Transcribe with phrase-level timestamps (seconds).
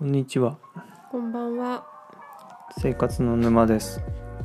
[0.00, 0.56] こんにちは。
[1.10, 1.84] こんばんは。
[2.80, 4.00] 生活の沼です。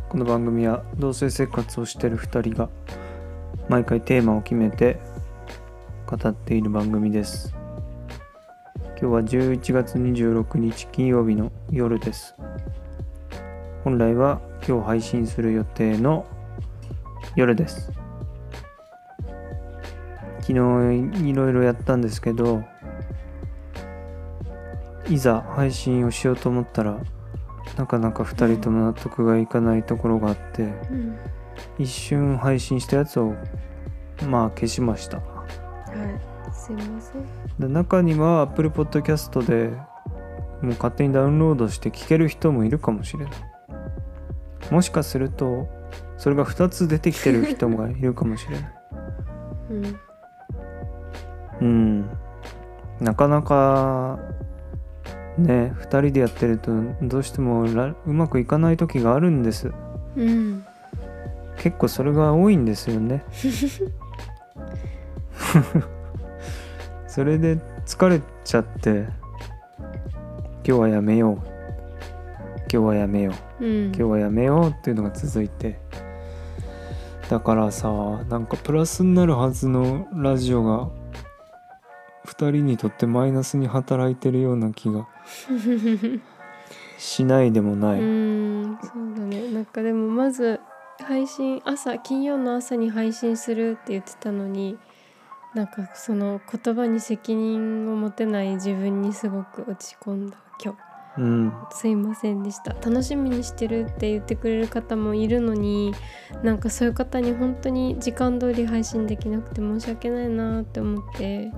[0.10, 2.70] この番組は同棲生活をしている2人が
[3.70, 5.00] 毎回テーマを決めて
[6.08, 7.56] 語っている番組です。
[9.00, 12.36] 今日は11月26日金曜日の夜です。
[13.86, 16.26] 本来は今日配信する予定の
[17.38, 17.94] 夜です。
[20.42, 22.66] 昨日いろいろやったんですけど
[25.10, 27.00] いざ配信をしようと思ったら
[27.78, 31.18] なかなか2人とも納得がいかないところがあってうん。
[31.80, 33.34] 一瞬配信したやつを
[34.28, 35.24] まあ消しましたは
[36.52, 36.54] い。
[36.54, 37.26] すいません。
[37.60, 39.70] で中には Apple Podcast で
[40.62, 43.34] もう勝手にダウンロードして聞ける人もいるかもしれない
[44.72, 45.68] もしかすると
[46.18, 48.72] それが2つ出てきてる人がいるかもしれない
[49.72, 50.00] うん。
[51.62, 52.10] うん
[53.00, 54.20] なかなか
[55.38, 56.72] ね2人でやってると
[57.02, 59.72] どうしてもらうまくいかない時があるんです。
[60.16, 60.66] うん。
[61.58, 63.24] 結構それが多いんですよね。
[67.08, 69.06] それで疲れちゃって
[70.66, 71.36] 今日はやめよう。
[72.72, 73.66] 今日はやめよう。
[73.66, 73.86] うん。
[73.88, 75.80] 今日はやめようっていうのが続いて。
[77.30, 77.90] だからさ
[78.30, 80.90] なんかプラスになるはずのラジオが
[82.28, 85.08] 2人にとってマイナスに働いてるような気が
[86.98, 88.78] しないでもない、うん。
[88.82, 89.52] そうだね。
[89.52, 90.60] なんかでもまず
[91.00, 94.78] 配信朝金曜の朝に配信するって言ってたのに。
[95.56, 100.80] なんかその言葉に責任を持てない自分にすごく落ち込んだ今日
[101.18, 105.94] うんすいませんでした楽しみにしてるって言ってくれる方もいるのに
[106.44, 111.52] なんかそういう方に本当に時間通り配信できなくて申し訳ないなって思ってう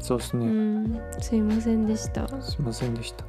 [0.00, 2.26] そうですね、んすいませんでした。
[2.40, 3.24] すいませんでした。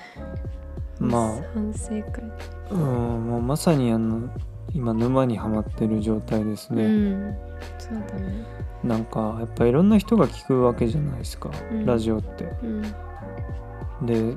[0.98, 2.24] ま反省会。
[2.70, 2.80] あ、うん、
[3.26, 4.28] もうまさにあの
[4.74, 7.36] 今沼にはまってる状態ですうね、ん
[7.78, 8.44] そうだね。
[8.82, 11.86] なんかやっぱいろんな人が聞くわけじゃないですか、うん。
[11.86, 12.52] ラジオって。
[12.62, 14.06] うん。
[14.06, 14.36] で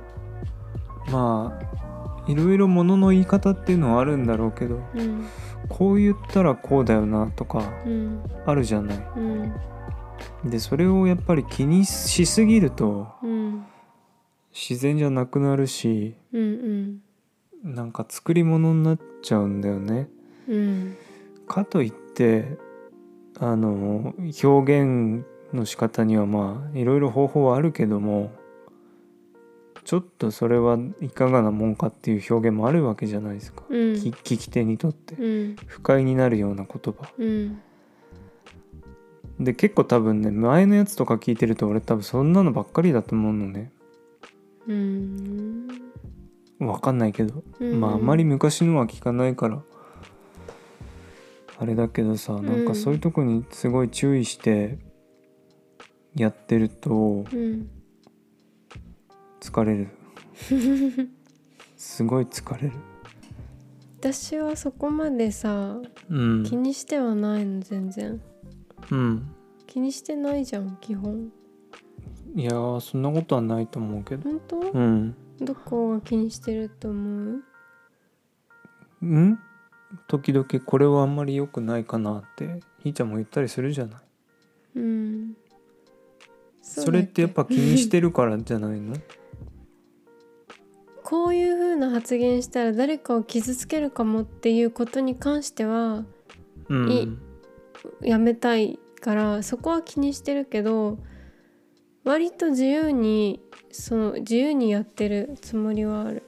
[1.11, 5.25] まあいろいろものの言い方っていうのはあるんだろうけどうん。
[5.69, 8.19] こう言ったらこうだよなとかうん。
[8.45, 8.97] あるじゃない。
[9.15, 9.53] うん
[10.45, 13.65] でそれをやっぱり気にしすぎるとうん。
[14.53, 17.01] 自然じゃなくなるしうん
[17.63, 20.09] なんか作り物になっちゃうんだよね。
[20.49, 20.97] うん。
[21.47, 22.57] かといって
[23.39, 24.13] あの
[24.43, 28.31] 表現の仕方にはまあいろいろ方法はあるけども
[29.83, 33.77] ちょっとそれはいかがなもんかっていう表現もあるわけじゃないですか、うん。
[33.93, 35.15] 聞聞き手にとって。
[35.15, 35.55] うん。
[35.67, 37.11] 不快になるような言葉。
[37.17, 37.61] うん
[39.39, 43.71] で結構多分ね前のやつとか聞いてると俺多分そんなのばっかりだと思うのね。
[44.67, 45.67] うん。
[46.59, 47.81] わかんないけど、うん。
[47.81, 49.61] まああんまり昔のは聞かないから。
[51.57, 54.79] あれだけどさなんかそういうとこにすごい注意して
[56.15, 57.69] やってるとうん。
[59.39, 59.89] 疲れる。
[61.77, 62.71] すごい疲れる。
[63.99, 66.43] 私はそこまでさうん。
[66.43, 68.21] 気にしてはないの全然
[68.91, 69.35] うん。
[69.67, 71.31] 気にしてないじゃん基本。
[72.35, 74.29] いやーそんなことはないと思うけど。
[74.29, 75.15] 本当、うん。
[75.39, 77.43] どこが気にしてると思う？
[79.01, 79.39] うん？
[80.07, 83.99] 時々これはあんまり良くないかなってひーちゃんも言ったりするじゃない？
[84.75, 85.33] うん。
[86.61, 88.95] それってやっぱ気にしてるからじゃないの？
[91.03, 96.05] こういう風な発言したら誰かを傷つけるかもっていうことに関しては
[96.69, 96.91] うん。
[96.91, 97.17] い
[98.01, 100.97] やめたいからそこは気にしてるけど
[102.03, 106.23] 割と自由にその自由にやってるつもりはある。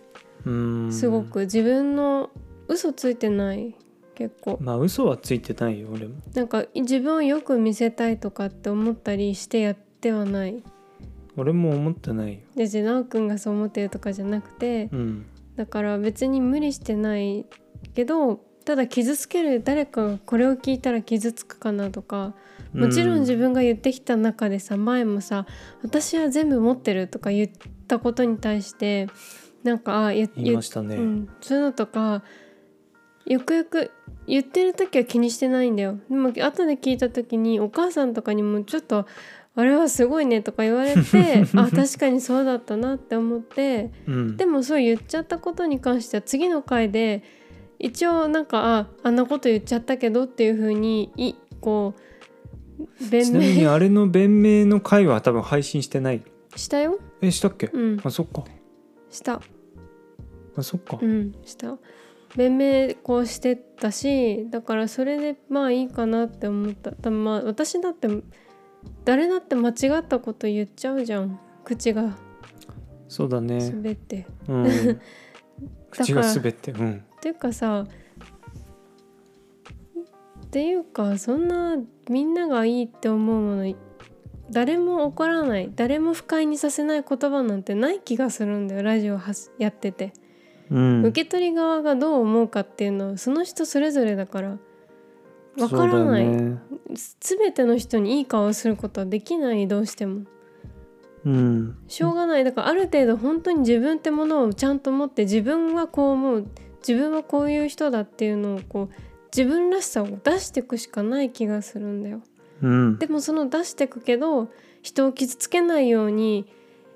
[0.45, 0.91] うん。
[0.91, 1.41] すごく。
[1.41, 2.29] 自分の
[2.67, 3.75] 嘘ついてない。
[4.15, 4.57] 結構。
[4.61, 6.15] まあ嘘はついてないよ俺も。
[6.33, 10.63] なんか自分をよく見せたいとかって思ったりしてやってはない。
[11.35, 12.39] 俺も思ってないよ。
[12.55, 15.25] でじゃあくんがそう思ってるとかじゃなくてうん。
[15.55, 17.45] だから別に無理してない
[17.95, 22.33] けどただ傷つける誰かがこれを聞いたら傷つくかなとか
[22.73, 25.45] もちろん自分が言ってきた中でさ前もさ
[25.83, 27.49] 「私は全部持ってる」とか言っ
[27.87, 29.07] たことに対して
[29.63, 32.23] なんかあ言言いましたね、うん、そういうのとか
[33.25, 33.91] よくよく
[34.27, 35.99] 言ってる時は気にしてないんだよ。
[36.09, 39.05] でも後で聞いた時にお母さんとかにもちょっと
[39.55, 44.37] 「あれはすごいね」とか言われて あ確かにそうだったなって思ってうん。
[44.37, 47.23] でもそう言っちゃったことに関しては次の回で
[47.83, 51.93] 一応なんかああんなこと言っちゃったけどっていう風にいこ
[52.79, 56.23] う弁ちなみに明あれの弁明の回は多分配信してない。
[56.55, 56.97] したよ。
[57.21, 58.01] えしたっけ、うん。
[58.01, 58.45] あそっか。
[59.09, 59.41] した。
[60.55, 60.97] あそっか。
[61.01, 61.77] うんした。
[62.37, 66.91] 弁明こうしてたしだからそれでまあいいかなって思った。
[66.91, 68.07] だまあ私だって
[69.03, 71.37] 誰だって間違ったこと言っちゃうじゃん。
[71.65, 72.15] 口が。
[73.09, 73.59] そうだね。
[73.71, 75.01] 滑って、うん。
[75.91, 77.85] 口が滑ってうんっていうかさ
[80.45, 81.77] っていうかそんな
[82.09, 83.73] みんながいいって思うもの
[84.49, 90.11] 誰も怒らない誰も不快にさせない言葉なんてない気がするんだよラジオはやってて、
[90.69, 91.05] うん。
[91.05, 94.57] 受け取り側がどう思うかっていうのはその人それぞれだから
[95.57, 96.59] わからない、ね。
[97.21, 100.23] 全ての人にいい顔をすることはできないどうしても。
[101.25, 101.77] うん。
[101.87, 102.43] しょうがない。
[102.43, 106.47] だからある程度本当に自分ってものをちゃんと持って自分はこう思う
[106.87, 108.95] 自分はこういう人だっていうのをこう
[109.35, 112.21] 自分らしさを出していくしかない気がするんだよ。
[112.61, 112.99] うん。
[112.99, 114.49] でもその出していくけど
[114.81, 116.45] 人を傷つけないように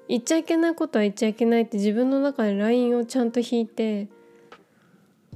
[0.07, 4.07] 言っちゃいけないことは言っちゃいけないって自分の中でラインをちゃんと引いて、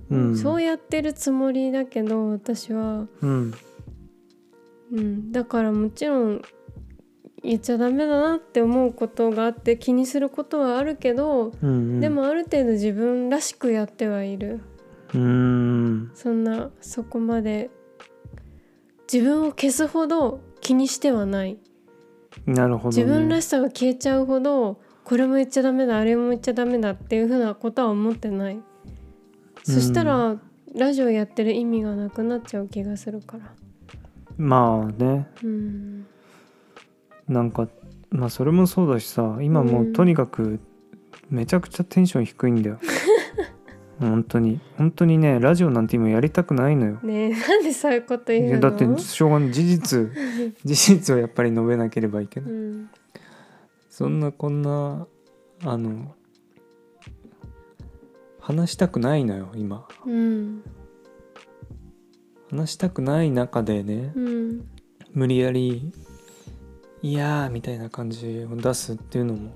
[0.10, 0.38] うん。
[0.38, 3.54] そうやってるつもりだけど私は、うん。
[4.92, 6.42] うん、だからもちろん
[7.44, 12.00] 言っちゃダメだなって思うことがあって気にすることはあるけど、うんうん。
[12.00, 14.62] でもある程度自分らしくやってはいる。
[15.14, 16.12] うん。
[16.14, 17.70] そんなそこまで
[19.12, 21.58] 自分を消すほど気にしてはない。
[22.46, 28.60] なるほど、ね、自分らしさが消えちゃうほどこれも言っちゃダメだあれも言っちゃダメだっていうふうなことは思ってない、
[29.64, 30.38] そしたら
[30.74, 33.52] ラジオやってる意味がなくなっちゃう気がするから。
[34.38, 35.28] まあね。
[35.44, 36.06] うん
[37.28, 37.68] なんか
[38.10, 40.60] まあそれもそうだしさ今もうとにかく
[41.30, 42.80] めちゃくちゃテンション低いんだよ。
[44.00, 44.60] 本当に。
[44.78, 47.00] 本当にねラジオなんて今やりたくないのよ。
[47.04, 48.48] ねえなんでそういうこと言の？
[48.48, 49.52] いうやだってしょうがない。
[49.52, 50.10] 事実。
[50.66, 52.52] 事実をやっぱり述べなければいけない。
[52.52, 52.90] うん。
[53.90, 55.06] そんなこんな
[55.64, 56.16] あの
[58.40, 59.88] 話したくないのよ今。
[60.06, 60.64] うん。
[62.50, 64.62] 話したくない中でねうん。
[65.14, 65.92] 無理やり
[67.02, 69.52] 「いやー」みたいな感じを出すっていうのも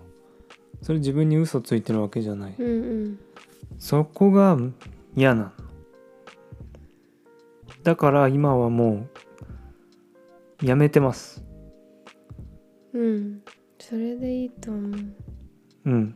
[0.82, 2.56] それ自分に嘘ついてるわけじゃない。
[2.58, 2.70] うんう
[3.08, 3.20] ん。
[3.80, 4.58] そこが
[5.16, 5.52] 嫌なの。
[7.84, 9.08] だから今はも
[10.62, 11.44] うやめてます。
[12.94, 13.42] うん。
[13.80, 14.92] それでいいと思う。
[15.86, 16.16] うん。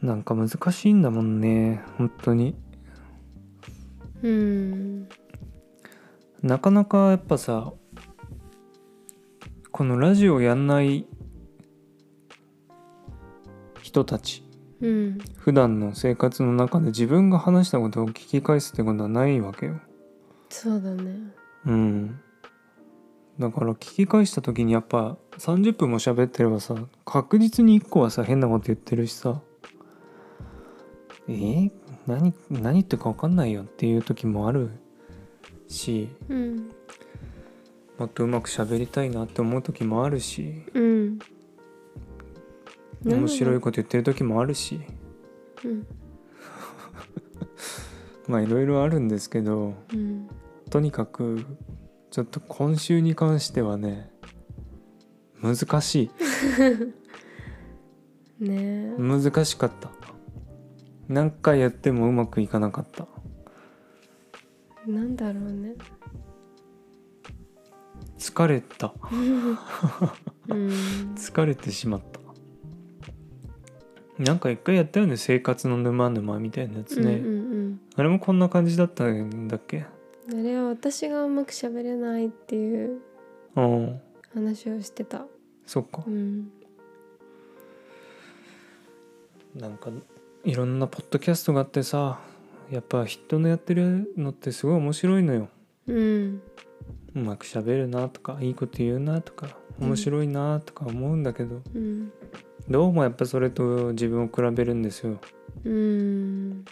[0.00, 1.82] なんか難しいんだもんね。
[1.98, 2.56] 本当に。
[4.22, 5.08] うん。
[6.42, 7.72] なかなかやっぱさ
[9.82, 11.06] このラジオやんない
[13.82, 14.44] 人たち
[14.80, 15.18] うん。
[15.38, 19.80] 普段の生活の中で自分が話したことを聞き返すってことはないわけよ。
[20.50, 21.16] そうだね。
[21.66, 22.20] うん。
[23.40, 29.40] だから聞き返した時にやっぱ30分も喋ってればさ確実に1個はさ変なこと言ってるしさ
[31.26, 31.72] えー、
[32.06, 34.70] 何何言ってるか分かんないよっていう時もある
[35.66, 36.70] しうん
[37.98, 41.18] もっとうまく喋りたいなって思う時もあるしうん。
[43.04, 44.80] 面白いこと言ってる時もあるし。
[45.64, 45.86] うん。
[48.28, 50.28] まあいろいろあるんですけどうん。
[50.70, 51.44] とにかく
[52.10, 54.10] ちょっと今週に関してはね
[55.42, 56.10] 難しい。
[58.44, 58.94] ね。
[58.96, 59.90] え難しかった。
[61.08, 63.06] 何回やってもうまくいかなかった。
[64.86, 65.74] なんだろうね
[68.22, 68.94] 疲れた。
[70.48, 71.14] うん。
[71.16, 72.20] 疲れてしまった。
[74.22, 75.16] なんか一回やったよね。
[75.16, 79.86] 生活の沼沼みたいなやつね、うんうんあれもこんな感じだったんだっけ？
[80.30, 83.00] うん、あれは私がうまく喋れないっていう。
[83.56, 84.00] うん。
[84.32, 85.26] 話をしてた。
[85.66, 86.04] そっか。
[86.06, 86.52] うん。
[89.56, 89.90] なんか
[90.44, 92.20] いろんなポッドキャストがあってさ
[92.70, 95.48] やっぱ人のやってるのってすごい面白いのよ。
[95.88, 96.42] うん
[97.14, 102.12] うまく喋るなとかいいこと言うなとか面白いなとか思うんだけど、うん。
[102.68, 105.18] どうもやっぱそれと自分を比べるんですよ。
[105.64, 106.64] うん。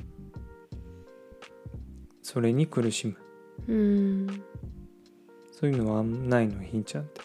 [2.23, 3.17] それに苦しむ。
[3.69, 4.43] うん。
[5.53, 6.63] そういうのはないの？
[6.63, 7.21] ひんちゃんって。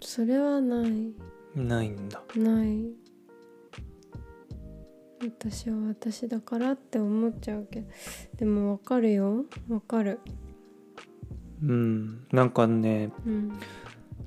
[0.00, 1.12] それはない。
[1.54, 2.22] ないんだ。
[2.36, 2.90] ない。
[5.24, 7.88] 私は私だからって思っちゃうけど。
[8.36, 9.46] でもわかるよ。
[9.68, 10.20] わかる
[11.62, 12.26] うん。
[12.32, 13.52] なんかねうん。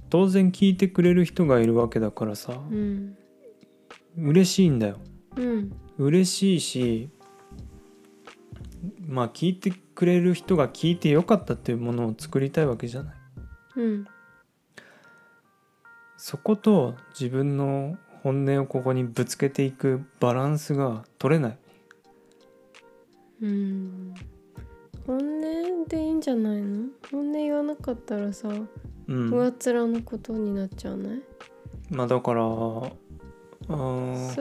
[0.10, 3.18] 当然聞いてくれる人がいるわけだからさうん。
[4.18, 4.98] 嬉しいんだよ。
[5.36, 5.72] うん。
[5.98, 7.10] 嬉しいし
[9.08, 13.16] まあ聞いてくれる人が聞いてよかったっていうものを作りたいわけじゃない。
[13.78, 14.08] うん。
[16.18, 21.58] そこと自分の本音をここにぶつけていくバランスが取れない。
[23.42, 24.14] うん
[25.08, 26.88] 本音でいいんじゃないの？
[27.12, 29.30] 本音言わなかったらさうん。
[29.30, 31.22] 上っ面のことになっちゃうない、
[31.90, 32.92] まあだからそ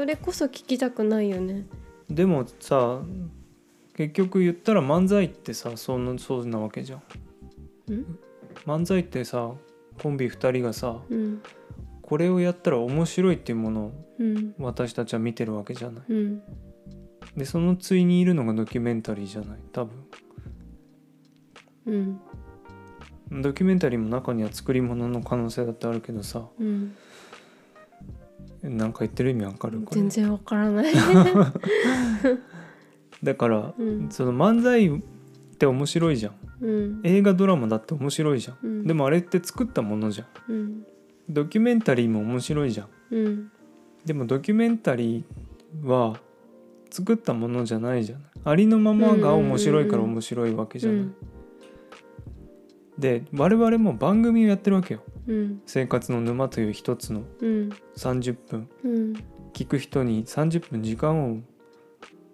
[0.07, 1.67] れこそ聞きたくないよね。
[2.11, 3.01] でもさ
[3.97, 7.03] 結局言ったら漫才ってさそんなそうなわけじゃん。
[7.89, 8.19] うん？
[8.67, 9.53] 漫才ってさ
[10.03, 11.43] コンビ2人がさうん。
[12.03, 14.55] これをやったら面白いっていうものをうん。
[14.59, 16.05] 私たちは見てるわけじゃない。
[16.09, 16.43] うん。
[17.37, 19.59] でその対にいるのがドキュメンタリーじゃない？
[19.73, 20.05] 多分
[21.87, 22.21] うん。
[23.43, 26.43] ドキュメンタリーも中には作り物の可能性だってあるけどさ。
[26.59, 26.95] うん。
[28.63, 29.81] なんか言ってる意味わかる？
[29.81, 30.01] これ。
[30.01, 30.93] 全然わからない。
[33.23, 34.09] だからうん。
[34.11, 35.01] その漫才っ
[35.59, 36.35] て面白いじゃん。
[36.61, 37.01] うん。
[37.05, 38.87] 映画ドラマだって面白いじゃん、うん。
[38.87, 40.53] でもあれって作ったものじゃん。
[40.53, 40.87] うん。
[41.29, 42.89] ドキュメンタリーも面白いじゃん。
[43.11, 43.51] うん。
[44.05, 46.21] でもドキュメンタリーは
[46.91, 51.15] 作ったものじゃないじゃんありのままが面白いから面白いわけじゃない、うん
[52.99, 55.01] で我々も番組をやってるわけよ。
[55.27, 57.71] うん「生活の沼」という一つのうん。
[57.97, 58.69] 30分。
[58.85, 59.13] うん。
[59.53, 61.39] 聞く人に30分時間を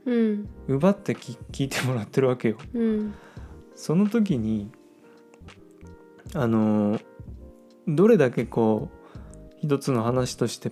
[0.04, 0.48] うん。
[0.68, 2.56] 奪ってき 聞いてもらってるわけよ。
[2.74, 3.14] うん。
[3.74, 4.70] その時に
[6.34, 7.04] あのー
[7.88, 10.70] どれだけこう一つの話として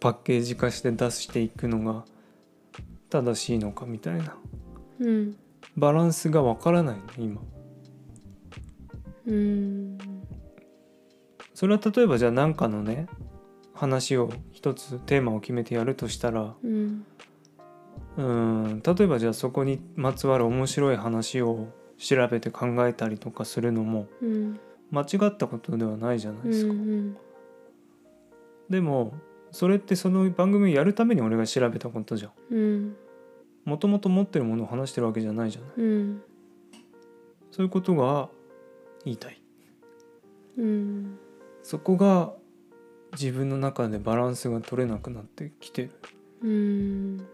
[0.00, 2.04] パッケージ化して出していくのが
[3.10, 4.36] 正しいのかみたいな。
[5.00, 5.36] うん。
[5.76, 7.42] バランスがわからないの今
[9.28, 9.98] うん。
[11.54, 13.06] それは例えばじゃあ何かのね
[13.74, 17.04] 話を一つテーマを決めてやるとしたらうん。
[18.16, 21.68] うーん例えばじゃあそこにまつわる面白い話を
[21.98, 27.16] 調べて考えたりとかするのもうん間違ったことではないじゃないですか、うん
[28.68, 29.14] でも
[29.50, 32.32] それってその番組をやるために俺が調べたことじゃん。
[32.50, 32.96] うん。
[33.64, 35.70] もともと持ってるものを話してるわけじゃないじゃない。
[35.76, 36.22] うん。
[37.50, 38.28] そういうことが
[39.08, 39.40] 言いたい。
[40.58, 41.18] うん。
[41.62, 42.32] そこが
[43.12, 45.82] 自分の中でバランスが取れなくなってきて。
[45.82, 45.90] る
[46.42, 47.18] うん。
[47.18, 47.24] 例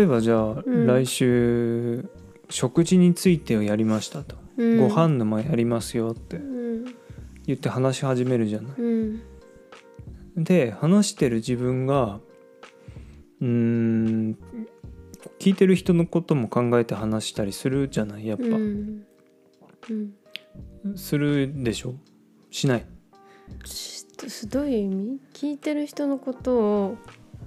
[0.00, 0.86] えばじゃあ、うん。
[0.86, 2.08] 来週
[2.50, 4.88] 食事についてをやりましたと、うん。
[4.88, 6.84] ご飯の前やりますよってうん。
[7.46, 8.72] 言って話し始めるじゃない。
[8.78, 9.22] うん。
[10.36, 12.20] で話してる自分が
[13.40, 14.38] うーん
[15.38, 19.06] 聞いてる人のことも考えて話したりするじゃないやっぱ、うん
[19.90, 20.96] うん。
[20.96, 21.94] するでしょ？
[22.50, 22.86] しない？
[23.64, 24.06] し
[24.48, 25.20] どういう意味？
[25.32, 26.96] 聞いてる人のことを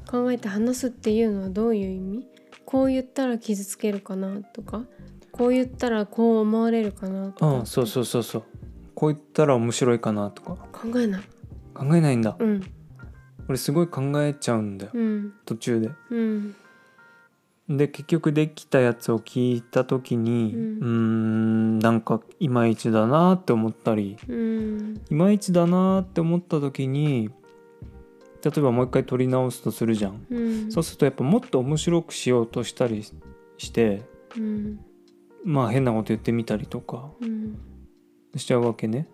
[0.09, 2.27] 考えて話すっていうのはどういう意味？
[2.65, 4.83] こう言ったら傷つけるかなとか？
[5.31, 7.47] こう言ったらこう思われるかなとか？
[7.59, 8.43] うんそうそうそうそう。
[8.95, 10.55] こう言ったら面白いかなとか。
[10.71, 11.21] 考えない。
[11.73, 12.35] 考えないんだ。
[12.39, 12.61] うん。
[13.47, 14.91] 俺すごい考えちゃうんだよ。
[14.93, 15.33] うん。
[15.45, 15.91] 途中で。
[16.09, 16.55] うん
[17.69, 25.01] で結局できたやつを聞いた時にううんーんなんかいまいちだなって思ったりうん。
[25.09, 27.29] いまいちだなって思った時に
[28.41, 30.71] 例えばもう一回撮り直すとするじゃん、うん。
[30.71, 33.03] そうするとやっぱもっと面白くしようとしたり
[33.57, 34.03] して
[34.37, 34.79] うん。
[35.43, 37.57] まあ変なこと言ってみたりとかうん。
[38.37, 39.09] しちゃうわけね。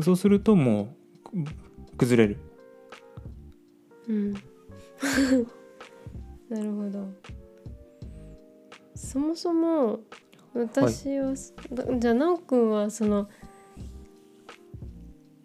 [0.00, 0.96] そうするとも
[1.34, 1.52] うく
[1.98, 2.40] 崩れる。
[4.08, 4.32] うん。
[6.48, 7.12] なるほど
[9.10, 9.98] そもそも
[10.54, 11.34] 私は、
[11.72, 13.28] だじゃあ奈くんはその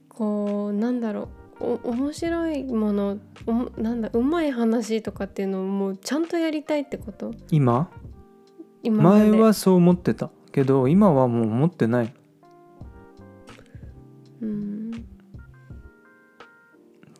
[0.07, 1.29] こうなんだろ
[1.59, 3.17] うお面白いもの
[3.47, 7.33] おもなんだうまい話とかっていうのをもうちゃんとやりたいってこと？
[7.49, 7.89] 今？
[8.83, 10.29] 前はそう思ってた。
[10.51, 12.13] けど今はもう思ってない。
[14.41, 14.91] うん。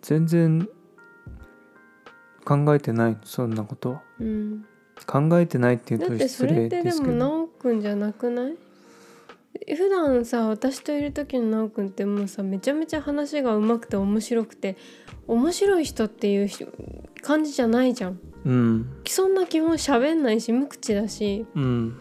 [0.03, 0.69] 全然
[2.45, 4.03] 考えてないそんなことは。
[4.19, 4.65] うん
[5.05, 8.55] 考えてないって言うとだってそ失礼れってですもでけど奈くんじゃなくない？
[9.75, 14.77] 普段さ私といる時の奈くんってもうさめちゃめちゃ話が上手くて面白くて
[15.27, 16.67] 面白い人っていう人
[17.21, 18.19] 感じじゃないじゃん。
[18.45, 19.01] うん。
[19.07, 21.45] そんな基本喋んないし無口だし。
[21.55, 21.99] うん。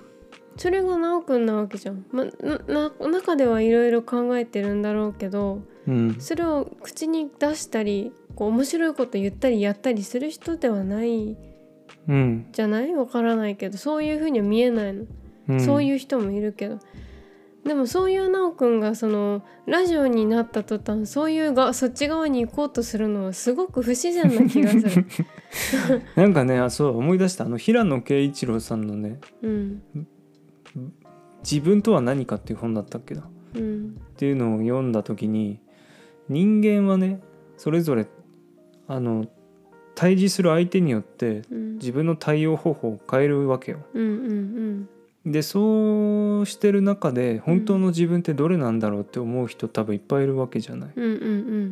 [0.57, 2.31] それが奈くんなわけじゃん、ま、な
[2.69, 6.17] な中ではいろいろ考えてるんだろうけどうん。
[6.21, 11.37] それを口に出したりこう面白いこと言ったりやったりする人ではない
[12.09, 12.95] うん、じゃない？
[12.95, 15.05] わからないけどそういうふうには見えないの。
[15.49, 16.79] うん、そういう人もいるけど。
[17.65, 25.07] でもそういう奈くんがそのラジオになった途端そういうがそっち側に行こうとするのはすごく不自然な気がする。
[26.15, 27.47] なんかねあそう思い出した。
[27.47, 29.83] あの平野啓一郎さんのねうん
[31.43, 33.23] 「自分とは何か」っていう本だったっけな。
[33.23, 33.97] っうん。
[34.19, 35.61] ていうのを読んだ時に
[36.29, 37.21] 人間はね
[37.57, 38.07] それぞれ
[38.89, 39.27] あの
[39.95, 41.75] 対峙する相手によってうん。
[41.75, 43.79] 自分の対応方法を変えるわけよ。
[43.95, 44.89] うんうん
[45.27, 50.91] でそうしてる中で本当の自分ってどれなんだろうって思う人多分いっぱいいるわけじゃない。
[50.95, 51.17] うんうんう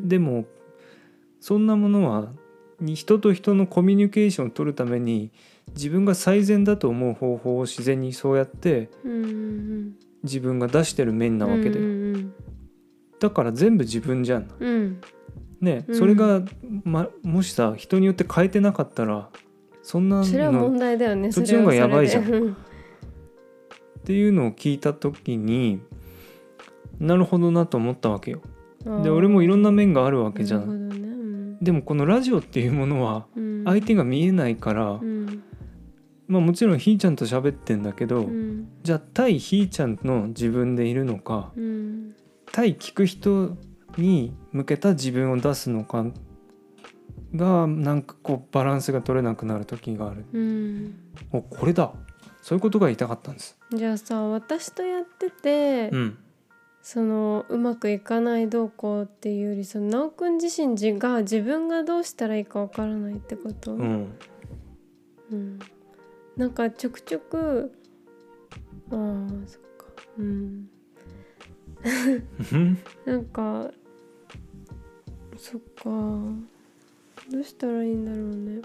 [0.04, 0.08] ん。
[0.08, 0.46] でも
[1.38, 2.32] そんなものは
[2.80, 5.30] に人と人のコミュニケーションを取るために
[5.74, 12.32] 自分が最善だと思う方法を自然にそうやってうんうん自分が出してる面なわけで、うん
[13.20, 14.50] だから全部自分じゃん。
[14.58, 14.68] うん。
[14.68, 15.00] うん
[15.62, 15.94] ね、うん。
[15.94, 16.42] それが、
[16.84, 19.30] ま、もしさ人によって変えてなかったら
[19.82, 22.22] そんなそれは問の題だよねそっちの方がやばいじゃん。
[22.22, 25.80] っていうのを聞いた時に
[26.98, 28.42] なるほどなと思ったわけよ。
[28.84, 30.66] うんで俺もいろんな面があるわけじゃん。
[30.66, 31.06] どね。
[31.06, 31.58] うん。
[31.60, 33.64] でもこのラジオっていうものはうん。
[33.64, 35.44] 相手が見えないから、うん。
[36.26, 38.68] まあもちろんひーちゃんと喋ってんだけど、うん。
[38.82, 42.14] じゃあ対ひーちゃんの自分でいるのかうん。
[42.50, 43.56] 対聞く人
[43.98, 46.04] に向けた自分を出すのか
[47.34, 50.24] がなんかこうバランスが取れなくなる時がある。
[50.32, 50.94] うん。
[51.32, 51.92] おこれだ。
[52.42, 53.56] そういうことが言いたかったんです。
[53.72, 56.18] じゃあさ私とやってて、うん。
[56.82, 64.18] そのうまくいかないどうこうっていうよりその直くん自身じが自分がどうしたらいいかわからないってこと、うん。
[65.30, 65.58] うん。
[66.36, 67.72] なんかちょくちょく
[68.90, 69.86] あーそっか。
[70.18, 70.68] うん。
[72.52, 72.78] うん。
[73.06, 73.70] なんか
[75.36, 75.90] そっか。
[77.30, 78.62] どうしたらいいんだろうね。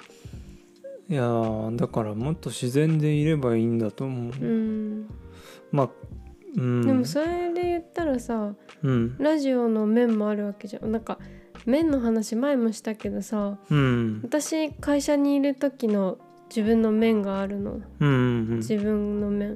[1.10, 4.34] いやーだからもっと自然でいればいいんだと思う。
[4.34, 5.10] うん。
[5.72, 5.90] まあ
[6.56, 6.86] うん。
[6.86, 9.16] でもそれで言ったらさうん。
[9.18, 10.92] ラジオの面もあるわけじゃん。
[10.92, 11.20] なんか
[11.66, 14.22] 面の話前もしたけどさうん。
[14.24, 16.18] 私会社にいる時の
[16.50, 17.82] 自分の面があるの。
[18.00, 19.56] うんうん自分の面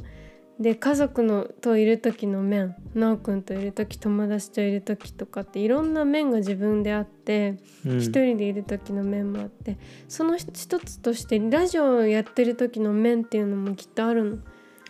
[0.62, 9.78] で家族のといる時の面なおくんといる時友達といる時とかっていろんな面が自分であってうん一人でいる時の面もあって
[10.08, 14.38] その一つとしてラジオをやってる時の面っていうのもきっとあるの。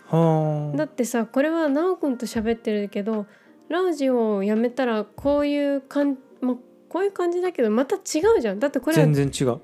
[0.08, 3.26] はあだってさこれはなおくんと喋ってるけど
[3.70, 6.56] ラジオをやめたらこういう感まあ
[6.90, 9.62] こういう感じだけどまた違うじゃんだってこれは全然違う。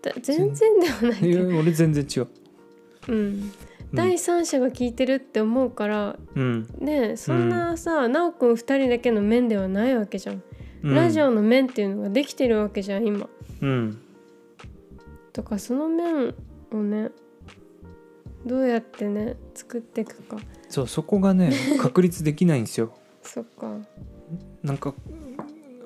[0.00, 2.28] だ全然ではないけど、俺全然違う。
[3.08, 3.52] うん、うん
[3.92, 6.68] 第三者が聞いてるって思うからうん。
[6.78, 10.42] ねそんなさ、なおくん2人だけの面ではないわけじゃん、
[10.82, 10.94] うん。
[10.94, 13.28] ラジオの面っていうのができてるわけじゃん今。
[13.60, 14.00] うん。
[15.32, 16.34] とかその面
[16.72, 17.10] をね
[18.44, 20.38] どうやってね作っていくか。
[20.68, 22.94] そうそこがね 確立できないんですよ。
[23.22, 23.76] そっか。
[24.62, 24.94] なんか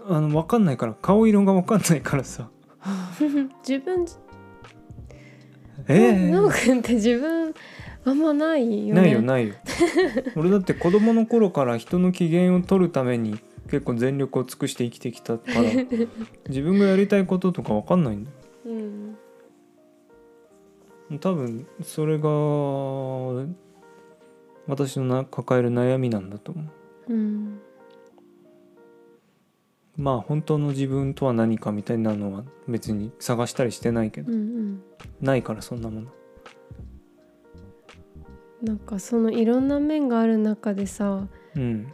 [0.07, 2.51] あの分かんないから顔色が分かんないからさ。
[3.67, 4.05] 自分
[5.89, 6.31] ええ。
[6.31, 7.55] なおくんって自分
[8.05, 9.01] あんまないよね。
[9.01, 9.55] ないよないよ。
[10.37, 13.39] 俺だって子供の頃から人の機嫌を取るために
[13.71, 15.63] 結構全力を尽くして生きてきたから
[16.49, 18.37] 自分がやりたいこととか分かんないんだよ。
[21.11, 21.19] うん。
[21.19, 22.29] 多分それが
[24.67, 26.63] 私のな抱える悩みなんだと思
[27.09, 27.13] う。
[27.13, 27.59] うん。
[29.97, 34.83] まあ本当の自分とは何かみたいなのは別に探したりしてないけどうんうん。
[35.21, 36.11] ないからそんなもの
[38.65, 41.93] なんかそのいろんな面がある中でさうん。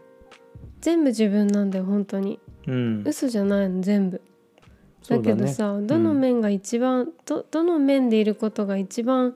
[0.81, 2.39] 全部自分なんだよ本当に。
[2.67, 3.03] うん。
[3.05, 4.23] 嘘じゃないの全部。
[5.09, 9.35] だけどさ、どの面が一番どどの面でいることが一番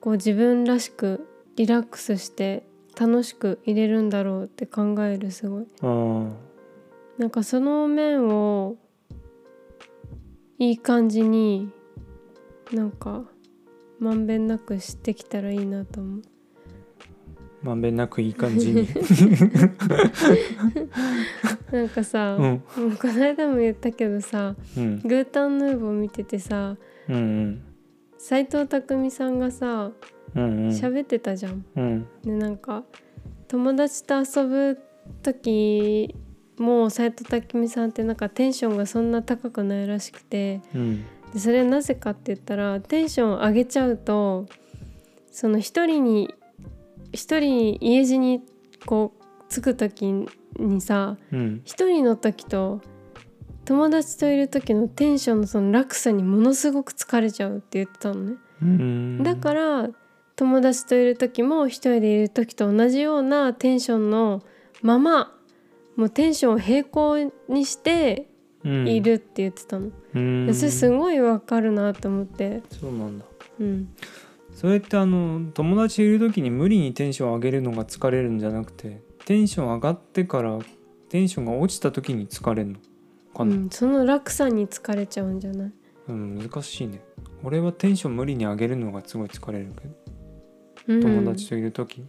[0.00, 1.26] こう自分らしく
[1.56, 2.64] リラックスして
[2.98, 5.66] 楽しく入れるんだろうって考えるすごい。
[7.18, 8.76] なんかその面を
[10.58, 11.70] いい感じに
[12.72, 13.24] なんか
[14.00, 16.22] まんべんなくしてきたらいいなと思う
[17.62, 18.88] まんべんなくいい感じに。
[21.70, 22.42] なんかさ、うん。
[22.42, 22.54] も
[22.88, 25.00] うこの間も言ったけどさうん。
[25.00, 26.76] グータンヌーボー見ててさ
[27.08, 27.62] うんうん。
[28.18, 29.92] 斎藤工さんがさ
[30.34, 30.68] うんうん。
[30.68, 31.64] 喋ってたじゃん。
[31.76, 32.06] うん。
[32.24, 32.82] でなんか
[33.48, 34.78] 友達と遊ぶ
[35.22, 36.14] 時
[36.58, 41.04] も斎藤工さんってなんかテンションがそんな高くないらしくてうん。
[41.32, 44.46] でそれはなぜかって言ったらテンション上げちゃうと
[45.30, 46.34] その一人に
[47.12, 48.42] 一人家路に
[48.86, 50.26] こう着く時
[50.58, 52.80] にさうん一人の時と
[53.64, 58.36] 友達といる時のテンションのその落差にものすごく疲れちゃうって言ってたのね。
[58.60, 59.90] うんだから
[60.36, 64.42] 友達といる時も一人でいる時と同じようなテンションの
[64.80, 65.32] まま
[65.96, 68.28] もうテンションを平行にして
[68.64, 69.90] うんいるって言ってたの。
[70.14, 72.62] うんでそれすごいわかるなと思って。
[72.70, 73.24] そうなんだ
[73.60, 73.88] うん、
[74.54, 80.58] それってあの友達いる時に無理にテンション上げるのが疲れるんじゃなくてテンション上がってから
[81.08, 82.78] テンションが落ちた時に疲れるの
[83.34, 85.72] かな、うん、その落差に疲れちゃうんじゃない？
[86.08, 87.00] うん、難しいね。
[87.44, 89.94] 俺はテンション無理に上げるのがすごい疲れるけど。
[90.88, 91.00] うん。
[91.00, 92.00] 友達といる時。
[92.00, 92.06] に、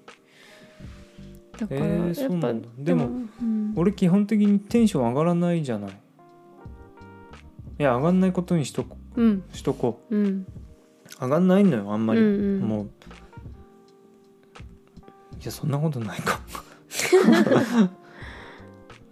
[1.60, 2.70] だから、えーやっぱそうなんだ。
[2.80, 3.74] でもうん。
[3.76, 5.92] 俺基本的にテンション上がらないじゃない。
[5.92, 5.96] い
[7.84, 9.24] や上がんないことにしとこう。
[9.24, 9.44] ん。
[9.54, 10.16] しとこう。
[10.16, 10.26] ん。
[10.26, 10.46] う
[11.24, 12.60] 上がんないのよあんまり、うんうん。
[12.62, 12.90] もう。
[15.42, 16.40] いやそんなことないか。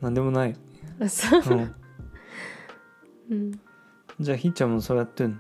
[0.02, 0.56] なんでもない、
[1.00, 1.42] あそう。
[1.50, 1.76] うん、
[3.30, 3.52] うん。
[4.20, 5.38] じゃあひーちゃんもそうやってんの？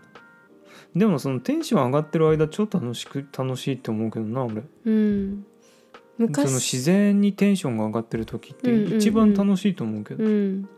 [0.95, 4.63] でもそのテンション上がってる間超楽しく楽しいって思うけどな俺。
[4.85, 5.45] うん。
[6.17, 8.97] その昔自然にテンションが上がってる時ってうんうんうん。
[8.97, 10.23] 一番楽しいと思うけど。
[10.23, 10.69] うん。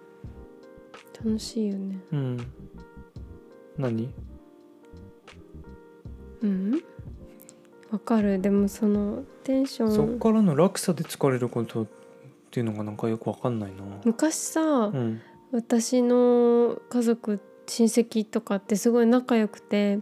[1.25, 1.99] 楽しいよね。
[2.11, 2.37] うん、
[3.77, 4.13] 何？
[6.43, 6.83] うん。
[7.91, 8.39] わかる。
[8.39, 9.91] でもそのテンション。
[9.91, 11.87] そっからの落差で疲れることっ
[12.51, 13.83] ていうのがなんかよくわかんないな。
[14.03, 15.21] 昔さ、うん。
[15.51, 19.99] 私の家族親戚とかってすごい仲良くて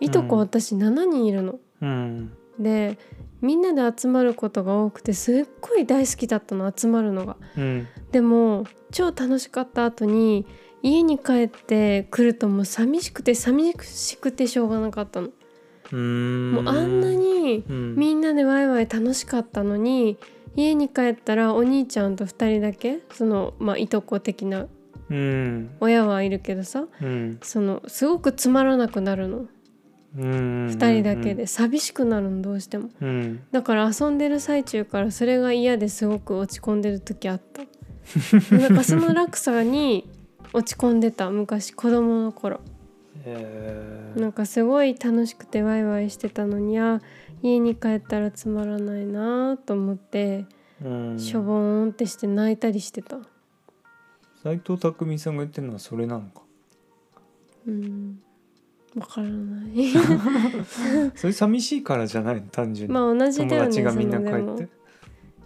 [0.00, 0.40] いとこうん。
[0.40, 1.58] 私7人いるの。
[1.82, 2.32] うん。
[2.58, 2.98] で
[3.40, 7.36] みんなで集まることが多くてすっごい大好きだったの集まるのが。
[7.56, 7.86] うん。
[8.12, 10.46] でも超楽しかった後に
[10.82, 15.30] 家に帰ってくるともう寂しくて寂しくてしょうがなかったの。
[15.92, 17.96] もうあんなにうん。
[17.96, 20.16] みんなでワイワイ楽しかったのに
[20.56, 24.66] 家に帰ったらお兄ちゃんと2人だけそのまあいとこ的な
[25.10, 25.70] うん。
[25.80, 27.38] 親はいるけどさうん。
[27.42, 29.46] そのすごくつまらなくなるの。
[30.16, 30.66] うん。
[30.68, 31.46] 2人だけで。
[31.46, 32.90] 寂しくなるのどうしても。
[33.00, 33.42] うん。
[33.50, 37.62] だから遊んでる最中からそれが嫌ですごく落ち込んでる時あった。
[38.56, 40.08] なんかその落差に
[40.52, 42.60] 落ち込んでた昔子供の頃。
[42.64, 42.73] え
[44.16, 47.00] なんかすごい楽しくてワイワイしてたのにあ
[47.42, 50.46] 家に帰ったらつまらないなと思って
[50.82, 51.18] うん。
[51.18, 53.18] しょぼーんってして泣いたりしてた。
[54.42, 56.42] 斎藤工さんが言ってるのはそれなのか？
[57.66, 58.18] うん。
[58.96, 59.90] わからない。
[61.16, 62.42] それ寂しいからじゃないの？
[62.48, 64.68] 単純に、まあ同じだ友よね達がみんな帰って。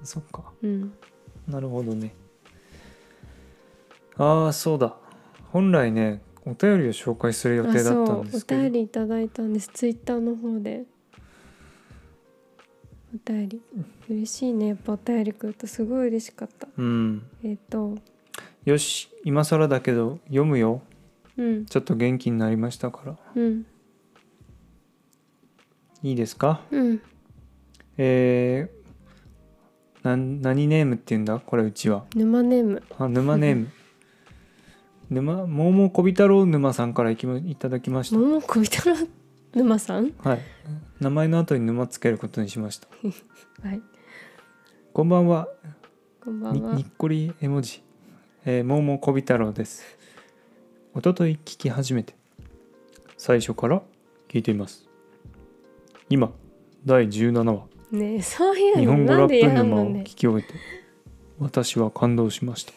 [0.02, 0.52] そっか。
[0.62, 0.92] うん。
[1.46, 2.14] なるほどね。
[4.16, 4.96] ああそうだ。
[5.52, 8.62] 本来ねお便りを紹介する予定だったんおですけど。
[8.62, 9.70] 便りいただいたんです。
[9.72, 10.84] ツイッターの方で。
[13.14, 13.62] お便り。
[14.08, 14.68] 嬉しいね。
[14.68, 16.68] やっぱお便り来るとすごい嬉しかった。
[16.76, 17.22] うん。
[17.42, 17.96] えっ、と。
[18.64, 20.82] よし今更だけど読むよ。
[21.37, 21.66] うん。
[21.66, 23.16] ちょっと元気になりましたから。
[23.34, 23.66] うん。
[26.02, 26.62] いいですか？
[26.70, 27.00] うん。
[27.96, 31.40] えー、なん何ネームって言うんだ？
[31.40, 32.04] これうちは。
[32.14, 32.82] 沼ネーム。
[32.98, 33.70] あ沼ネーム
[35.11, 38.16] 沼もうもうこび太郎沼さんからいきまいただきました。
[38.18, 38.97] 桃子びたら
[39.55, 40.12] 沼さん？
[40.18, 40.40] はい。
[41.01, 42.88] 名前の後に沼つけることにしました。
[43.66, 43.81] はい。
[44.92, 45.49] こんばんは。
[46.23, 46.71] こんばんは。
[46.75, 47.83] ににっこり絵文字、
[48.44, 49.83] えー、もうもうこび太郎です。
[50.94, 52.14] 一昨日聞き始めて。
[53.16, 53.83] 最初から
[54.29, 54.87] 聞いています。
[56.11, 56.33] 今
[56.85, 57.66] 第17話。
[57.90, 60.55] ねえそういう日の本語ラップ沼を聞き終えて。
[61.38, 62.73] 私は感動しました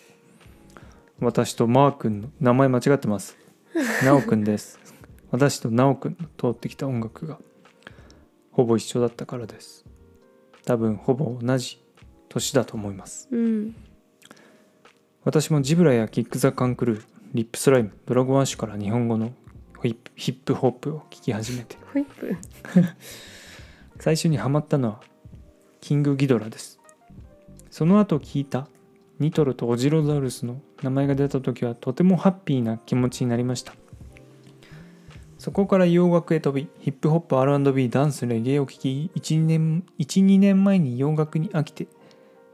[1.22, 3.38] 私とマー君の名前間違ってます。
[4.04, 4.80] ナオくんです。
[5.30, 7.38] 私とナオくんの通ってきた音楽が
[8.52, 9.86] ほぼ一緒だったからです。
[10.66, 11.80] 多分ほぼ同じ
[12.28, 13.30] 年だと思います。
[13.32, 13.76] うん。
[15.24, 17.06] 私もジブラやキック・ザ・カンクルー
[17.36, 19.32] リップスライムドラゴンアッシュから日本語の
[19.84, 21.78] ヒップヒップホップを聞き始めて。
[21.94, 22.36] ホイップ。
[24.02, 25.02] 最初にハマったのは
[25.82, 26.80] キングギドラです。
[27.70, 28.68] その後聞いた
[29.22, 33.76] ニトロと OZROSAURUS の名前が出た時はとてもハッピーな気持ちになりました。
[35.38, 41.88] そこから洋楽へ飛びヒップホップ R&B ダンスレゲエを聴き12年12年前に洋楽に飽きて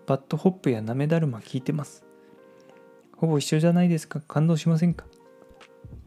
[0.06, 2.03] BAD HOP や舐達麻聴いてます。
[3.15, 4.19] ほぼ一緒じゃないですか。
[4.19, 5.06] 感動しませんか？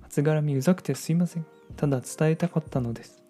[0.02, 1.46] 初絡みうざくてすいません。
[1.76, 3.22] ただ伝えたかったのです。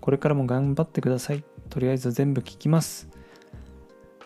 [0.00, 1.42] これからも頑張ってください。
[1.70, 3.08] とりあえず全部聞きます。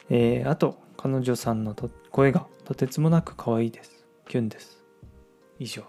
[0.08, 4.04] えー、あと、彼女さんのと声がとてつもなく可愛いです。
[4.28, 4.82] キュンです。
[5.58, 5.82] 以上。
[5.82, 5.86] あ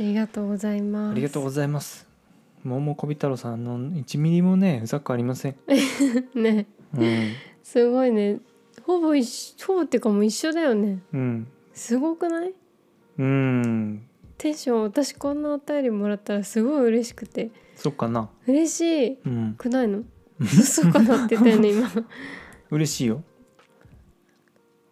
[0.00, 2.06] りがとうございますありがとうございます。
[2.64, 5.56] 桃小び太郎さん、あの、1ミリもね、うざくありません。
[6.34, 6.66] ね
[6.96, 7.32] うん。
[7.62, 8.38] すごいね
[8.84, 11.46] ほぼ一緒ほぼっていうかもう一緒だよねうん。
[11.74, 12.54] すごくない？
[13.18, 14.02] うん。
[14.38, 18.30] テンション私こんなお便りもらったらすごい嬉しくてそっかな。
[18.46, 19.54] 嬉しいうん。
[19.58, 20.02] くないの？
[20.64, 21.90] そうかなって言ったよね今
[22.70, 23.22] 嬉しいよ。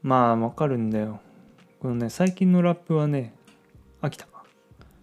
[0.06, 1.18] まあ、わかるんだよ。
[1.80, 3.34] このね、最近のラップはね、
[4.00, 4.28] 飽きた。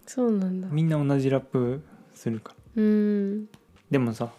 [0.06, 0.68] そうなんだ。
[0.70, 1.82] みんな同じラップ
[2.14, 2.82] するから。
[2.82, 3.46] うん。
[3.90, 4.30] でもさ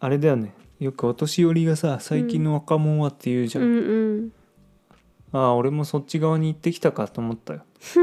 [0.00, 0.52] あれだよね。
[0.80, 4.32] よくお年寄りがさ最近の若者はって言うじゃん、うんうん
[5.30, 7.62] ああ俺もそっち側に行ってきたかと思ったよ。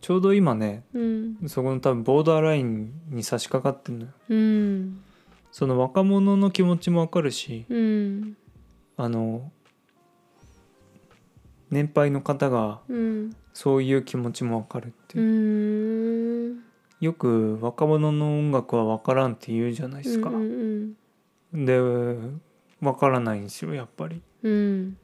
[0.00, 1.36] ちょうど今ねうん。
[1.46, 4.12] そこの多分ボーダーラインに差し掛かってんのよ。
[4.28, 5.00] うん
[5.52, 8.36] その若者の気持ちもわかるしうん。
[8.96, 9.50] あの
[11.70, 13.36] 年配の方がうん。
[13.52, 16.62] そういう気持ちもわかるってういう、ん。
[17.00, 20.94] よく若者の音楽はわからんって言うじゃないですか、うん
[21.52, 21.80] で
[22.80, 24.22] わからないんですよやっぱり。
[24.42, 24.96] うん。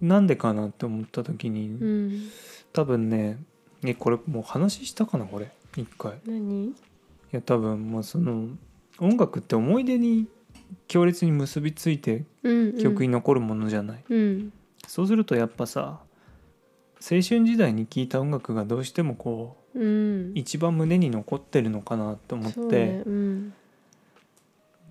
[0.00, 2.28] なんでかなって思った時に、うん。
[2.72, 3.38] 多分ね
[3.84, 5.50] えこれもう話したかなこれ。
[5.76, 6.14] 一回。
[6.14, 6.74] い何
[7.30, 8.48] や多分もうその
[8.98, 10.26] 音楽って思い出に
[10.88, 14.52] 強烈に結びついてうん記憶に残るものじゃない、うん。
[14.86, 16.00] そうするとやっぱさ
[17.00, 20.32] 青春時代に聴いた音楽がどうしてもこううん。
[20.34, 23.52] 一番胸に残ってるのかなと思って、ねうん。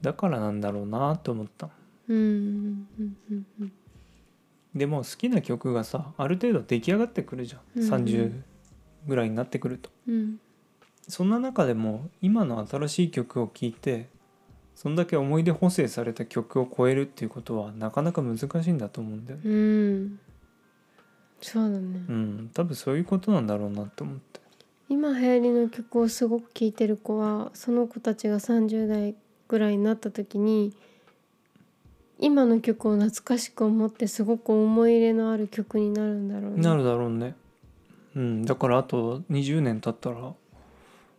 [0.01, 1.69] だからなんだろうなと思った。
[2.09, 2.87] うんうん
[3.31, 3.73] うんうん
[4.75, 7.93] でも好きな曲がさある程度出来上がってくるじゃん、うんうん。
[7.93, 8.31] 30
[9.07, 9.91] ぐらいになってくると。
[10.07, 10.39] うん
[11.07, 14.07] そんな中でも今の新しい曲を聴いて
[14.75, 19.43] そんだけ思い出補正された曲を超えるっていうことはなかなか難しいんだと思うんだよね。
[19.45, 20.19] うん。
[21.41, 22.05] そうだね。
[22.07, 22.51] うん。
[22.53, 24.41] 多分そういうことなんだろうなと思って。
[24.89, 29.15] 今流行りの曲をすごく聴いてる子はその子たちが30代
[29.47, 30.73] ぐらいになった時に
[32.19, 36.61] 今の曲を懐かしく思ってすごく思い入れのある曲になるんだろうね。
[36.61, 37.35] なるだろうね。
[38.15, 38.45] うん。
[38.45, 40.33] だからあと20年経ったら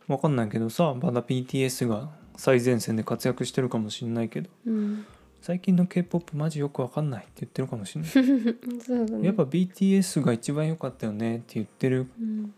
[0.08, 5.06] わかんないけどさまだ BTS が最前線で活躍してるかもしんないけどうん、
[5.44, 8.10] 最近の k p o p マジよくわかんないって言ってるかもしんない。
[9.20, 9.26] ね。
[9.26, 12.54] やっぱ BTS が一番良かったよねって言ってるうん、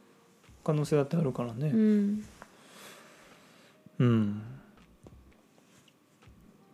[0.62, 1.68] 可能性だってあるからね。
[1.68, 2.24] うん、
[3.98, 4.42] うん、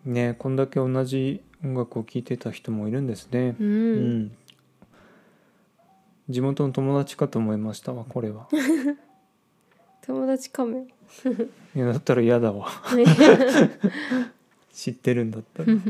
[0.05, 3.57] ねこんだけ同じ音楽を聴いてた人もいるんですね。
[3.59, 4.33] う、うんん、
[6.29, 8.49] 地元の友達かと思いましたわこれは
[10.07, 10.87] 友達かもよ。
[11.75, 12.69] いやだったら嫌だわ。
[14.73, 15.75] 知ってるんだったら。
[15.75, 15.81] ね。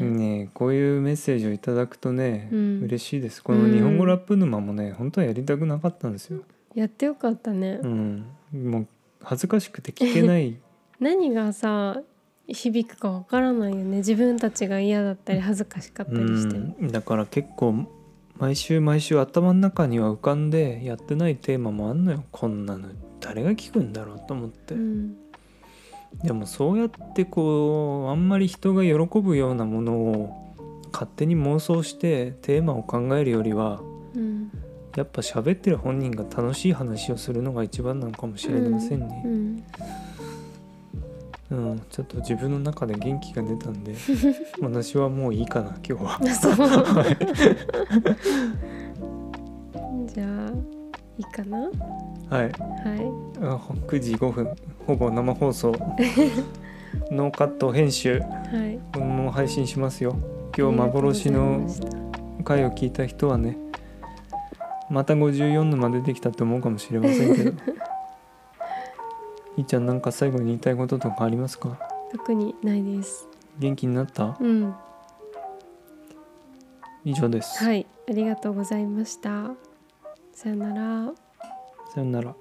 [0.00, 2.82] ねこういうメッセージをいただくとね、うん。
[2.84, 3.42] 嬉しいです。
[3.42, 6.40] この日本語ラップ沼もね本当はやりたくなかったんですよ、
[6.74, 7.80] やってよかったね。
[7.82, 8.86] うん、もう
[9.22, 10.56] 恥ずかしくて聞けない。
[11.00, 12.00] 何がさ
[12.46, 13.98] 響くかわからないよね。
[13.98, 16.56] 自分たちが嫌だったり恥ずかしかったりして。
[16.56, 17.86] うん、だから結構
[18.38, 22.24] 毎週毎週頭の中には浮かんでやってないテーマもあんのよ。
[22.32, 22.88] こんなの
[23.20, 25.16] 誰が聞くんだろうと思って、うん。
[26.22, 30.54] でもそうやってこうあんまり人が喜ぶようなものを
[30.92, 33.80] 勝手に妄想してテーマを考えるよりは
[34.14, 34.50] うん。
[34.96, 39.64] やっぱ喋ってる本人が楽しい話をするのが一番なのかもしれませんうね、ん
[41.50, 43.94] うんちょっと自分の中で元気が出たんで
[44.62, 46.18] 私はもういいかな今日は。
[50.06, 50.50] じゃあ
[51.18, 51.58] いいかな？
[51.58, 51.68] は
[52.38, 52.48] はい。
[52.48, 52.50] い
[53.42, 54.48] あ9時5分。
[54.86, 55.72] ほぼ生放送。
[57.10, 58.20] ノーカット編集。
[58.20, 58.78] はい。
[58.92, 60.16] このまま配信しますよ。
[60.56, 61.66] 今日幻の
[62.44, 63.56] 回を聞いた人はね
[64.90, 66.30] また54沼出てきた。
[66.30, 67.52] って思うかもしれませんけど
[69.56, 71.78] いっちゃんなんか最後に言いたいこととかありますか？
[72.10, 73.28] 特にないです。
[73.58, 74.36] 元気になった？
[74.40, 74.74] うん。
[77.04, 77.86] 以上です、はい。
[78.08, 79.50] ありがとうございました。
[80.32, 81.12] さよなら。
[81.92, 82.34] さよなら